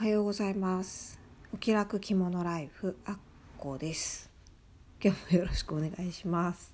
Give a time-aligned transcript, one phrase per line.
[0.00, 1.20] おはようございます。
[1.52, 3.18] お気楽着物ライフあっ
[3.58, 4.30] こです。
[4.98, 6.72] 今日もよろしくお願いします、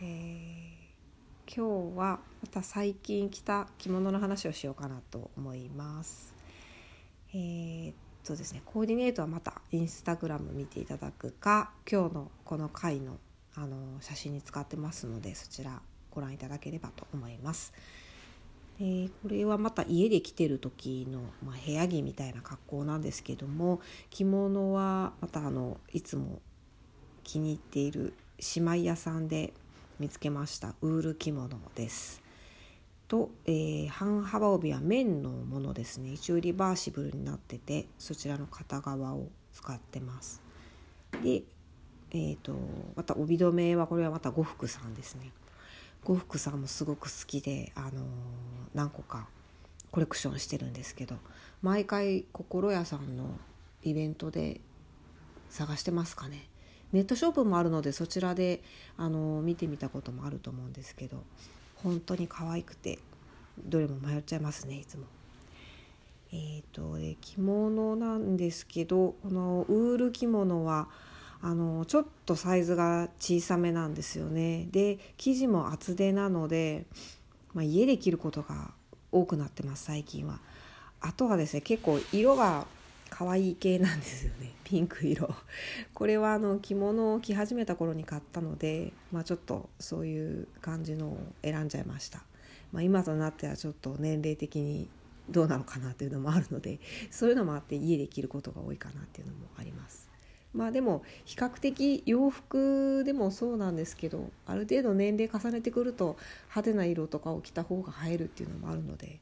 [0.00, 6.34] えー今日はまた最近着た着物の話をしようかなと思います。
[7.34, 7.94] えーっ
[8.24, 13.18] とですねコーディネートはまたインスタグラム見ていただくか今日のこの回の
[13.54, 17.74] あの写真に使ってますのでそちらご覧いただければと思います。
[18.80, 26.40] えこれはまた家で着てる時の、まあ、部屋着みたいな格好なんですけども着物はまたあのいつも
[27.24, 28.14] 気に入っている
[28.56, 29.52] 姉妹屋さんで
[29.98, 32.22] 見つけましたウール着物です。
[33.08, 40.40] と、えー半幅帯は綿のものですね一応リバーシブルになっててそちらの片側を使ってます。
[41.24, 41.42] で、
[42.12, 42.54] えー、と
[42.94, 45.32] また帯留めはこれはまた呉服さんですね。
[46.04, 47.92] 呉服さんもすごく好きで、あのー
[48.74, 49.26] 何個か
[49.90, 51.16] コレクションしてるんですけど
[51.62, 53.24] 毎回心屋さんの
[53.82, 54.60] イベントで
[55.48, 56.48] 探してますかね
[56.92, 58.62] ネットショップもあるのでそちらで、
[58.96, 61.24] あのー見てみたこともあると思うんですけど
[61.76, 62.98] 本当に可愛くて
[63.58, 65.04] どれも迷っちゃいますねいつも。
[66.30, 70.88] えー、とで着物なんですけどこのウール着物は
[71.40, 74.68] あのちょっとサイズが小さめなんですよね。
[74.70, 76.86] で生地も厚手なので、
[77.54, 78.72] まあ、家で着ることが
[79.12, 80.40] 多くなってます最近は。
[81.00, 82.66] あとはですね結構色が
[83.10, 84.52] 可愛い系なんですよね。
[84.64, 85.34] ピンク色。
[85.94, 92.22] これはあの着物を着始めた頃に買ったので、まあ、ちょっとそういう感じのを選んじゃいました、
[92.70, 94.88] まあ、今となってはちょっと年齢的に
[95.30, 100.07] どうなのかなっていうのもあるのでそういうのもあって家で着ることが多いかなっていうのもあります。
[100.54, 109.18] まあでも比較的洋服でもそうなんですけどある程度年齢重ねてくると派手な色とかを着た方が映えるっていうのもあるので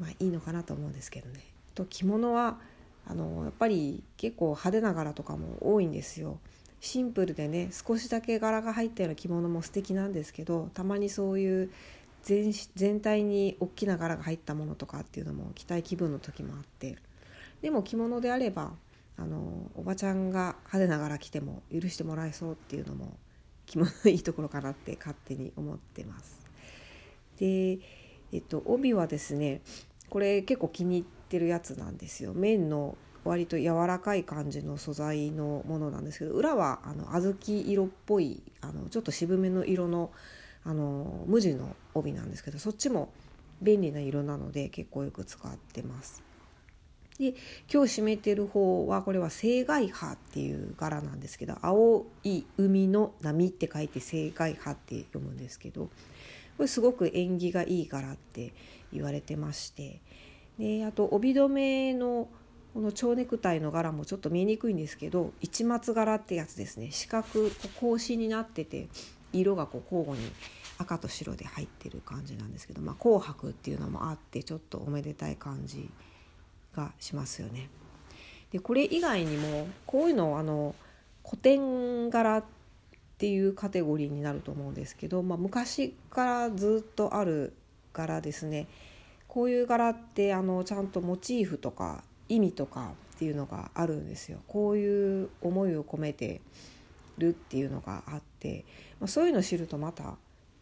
[0.00, 1.40] まあいいのかなと思うんですけどね。
[1.74, 2.58] と着物は
[3.06, 6.38] あのやっぱり結構派手な柄とかも多いんですよ。
[6.80, 11.70] シンプルでね少しだけ柄が入ったような着物も素敵なんですけどたまにそういう
[12.22, 16.96] 全全体に大きな柄が入ったものとかっていうのも着たい気分の時もあって
[17.62, 18.72] でも着物であれば
[19.18, 23.16] あのおばちゃんが派手な柄着ても許してもらえそうっていうのも
[23.64, 26.44] 着物のいいところかなって勝手に思ってます。
[27.38, 27.78] で、
[28.32, 29.62] えっと、帯はですね
[30.10, 32.32] これ結構気に入ってるやつなんですよ。
[32.34, 40.12] 綿の割と柔らかい感じの素材のものなんですけど裏はあの小豆色っぽいあのちょっと渋めの色の
[40.64, 43.12] あの無地の帯なんですけどそっちも
[43.62, 46.22] 便利な色なので結構よく使ってます。
[47.18, 47.34] で
[47.72, 55.90] 今日締めてる方はこれは青海波っていう柄なんですけど青い海の波って書いて青海波って読むんですけどこ
[56.60, 58.52] れすごく縁起がいい柄って
[58.92, 60.00] 言われてまして
[60.58, 62.28] であと帯留めの
[62.74, 66.90] この蝶ネクタイの柄もちょっと見えにくいんですけど市松柄ってやつですね。
[66.90, 67.24] 四角
[67.78, 68.88] 格子になってて
[69.32, 70.30] 色がこう交互に
[70.78, 75.88] 赤と白で入ってる感じなんですけど、まあ、紅白っていうのもあってちょっとおめでたい感じ
[76.76, 77.68] がしますよね。
[78.52, 80.74] でこれ以外にもこういうのあの
[81.24, 82.44] 古典柄っ
[83.18, 87.54] ていうカテゴリーになると思うんですけど、まあ、昔からずっとある
[87.92, 88.68] 柄ですね。
[89.26, 94.38] こういう柄ってあのちゃんとモチーフとか意味とかっていうのがあるんですよ。
[94.46, 96.40] こういう思いを込めて
[97.18, 98.64] るっていうのがあって、
[99.00, 100.16] まあ、そういうのを知るとまた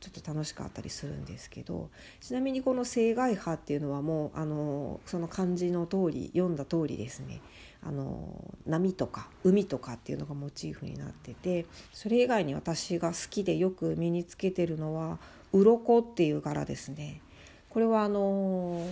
[0.04, 1.88] ちょっと楽しかったりするんですけど
[2.20, 7.41] ちなみにこの「青海波」っていうのはもうあのその漢字の通り読んだ通りですね
[7.82, 15.19] あの波とか海とかっていうのがモチーフになっててそれ以外に私が好きでよく身につけてるのは
[15.54, 17.21] 「鱗っていう柄ですね。
[17.71, 18.86] これはあの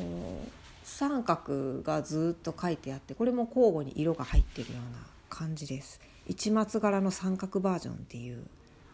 [0.84, 4.98] 三角がずっと書いてあってこれも交互に色が入ってるような
[5.28, 6.00] 感じです。
[6.28, 8.44] 市松柄の三角バージョンっていう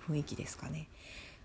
[0.09, 0.89] 雰囲気ですかね。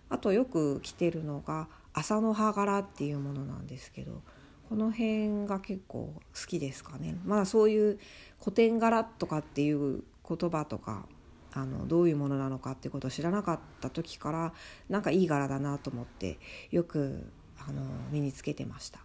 [0.09, 4.21] あとよく着てるのが朝の葉柄っていうものなんですけど
[4.69, 7.99] この辺が結構好きですかねまだそういう
[8.39, 11.05] 古典柄とかっていう言葉とか
[11.53, 14.53] あのどういうものなのかってことを知らなかった時から
[14.89, 16.39] なんかいい柄だなと思って
[16.71, 17.29] よく
[17.67, 18.99] あの身につけてました。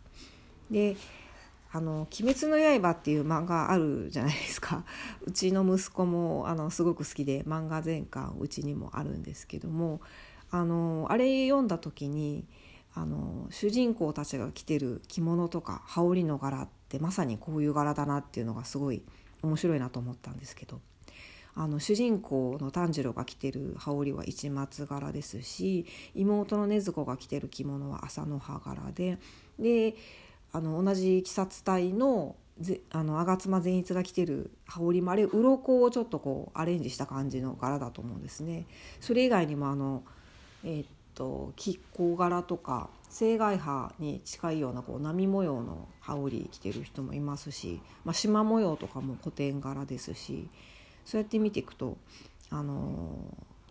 [0.71, 0.97] で
[1.71, 4.85] あの「鬼滅の刃」っていう漫画あるじゃないですか
[5.27, 10.01] うちの息子もあのすごく好きで漫画全巻うちにもあるんですけども
[10.50, 12.47] あのあれ読んだ時に
[12.95, 19.03] あの主人公たちが着てる着物とか羽織の柄ってまさにこういう柄だなっていうのがすごい
[19.43, 20.81] 面白いなと思ったんですけど
[21.55, 29.19] あの主人公の炭治郎が着てる羽織は市松柄ですし妹の禰豆子が着てる着物は朝の葉柄で
[29.59, 29.97] で
[30.53, 38.67] あの同じ鬼殺隊のぜあの吾妻善逸が着てる羽織もあれ鱗をちょっとこうアレンジした感じの柄だと思うんですね。
[39.01, 40.03] それ以外にもあの
[40.64, 50.49] えー、っと亀甲柄とか青外葉に近いようなこう波模様の羽織着てる人もいますし、まあ、縞模様とかも古典柄ですし
[51.05, 51.96] そうやって見ていくと、
[52.50, 53.16] あの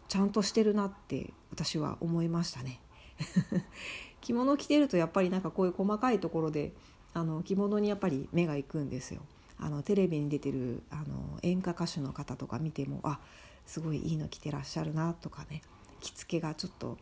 [0.08, 2.80] ー、ちゃんとしてるなって私は思いましたね。
[4.22, 6.74] 着物着てるとやっぱりなんかこういう細かいところで
[7.14, 9.22] あの着物にやっぱり目が行くんですよ。
[9.60, 13.20] あのテレビに出てるあの演歌歌手の方とか見てもあ
[13.66, 15.62] すごいいいの着てらっしゃるなとかね
[16.00, 16.98] 着付けがちょっと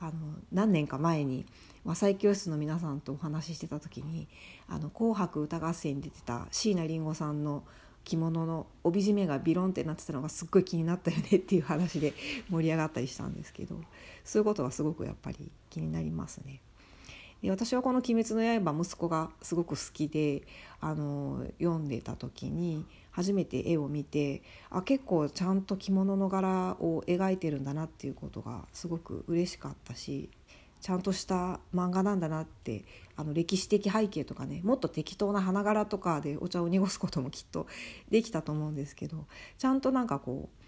[0.00, 0.12] あの
[0.52, 1.44] 何年か前に
[1.84, 4.28] 和裁教室の皆さんとお話ししてた時に
[4.68, 7.64] 「あの紅白歌合戦」に出てた椎名林檎さんの
[8.04, 12.14] 着物の帯締めがビロンってなってたのがすっごい気になったよねっていう話で
[12.48, 13.76] 盛り上がったりしたんですけど
[14.24, 16.60] そういうことがすごくやっぱり気になりますね。
[17.42, 20.46] で私はこの「鬼滅の刃」息子がすごく好きで
[20.80, 22.84] あの読んでた時に
[23.20, 30.30] 初めて絵を見てあ結構ちゃんと着物の柄を描いてるんだなっていうことがすごく嬉しかったし
[30.80, 32.84] ちゃんとした漫画なんだなって
[33.16, 37.66] あの歴史的背景とかねもっと適当な花柄とかでお茶を濁すこともきっと
[38.10, 39.26] できたと思うんですけど
[39.58, 40.59] ちゃんとなんかこう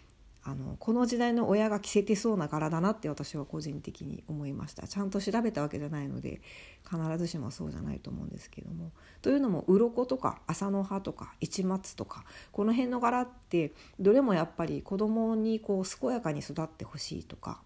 [0.44, 4.88] あのこの時代の親が着せてそうな柄だなって私は個人的に思いました。
[4.88, 6.40] ちゃんと調べたわけじゃないので
[6.84, 8.90] 必ずしもそうじゃないと思うんですけども。
[9.20, 17.62] というのも鱗とか麻の葉とか市松とかこの辺の柄ってどれもやっぱり子供にこう健やかに育ってほしいとか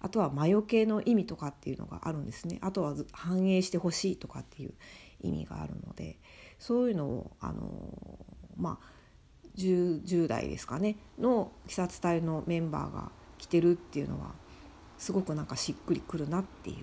[0.00, 2.58] あとは魔除けの意味とかっていうのがあるんですね。
[2.60, 4.74] あとは繁栄してほしいとかっていう
[5.22, 6.18] 意味があるので
[6.58, 8.18] そういうのをあの
[8.56, 8.99] まあ
[9.56, 14.32] 10, 10代ですかねの鬼殺隊のメンバーが来てるっていうのは
[14.98, 16.76] すごくなんかしっくりくるなっていう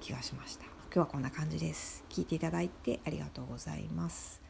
[0.00, 0.64] 気がしました。
[0.64, 2.04] 今日はこんな感じです。
[2.10, 4.40] 聞いていただいてありがとうございます。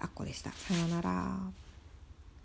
[0.00, 0.50] あっこでした。
[0.52, 1.65] さようなら。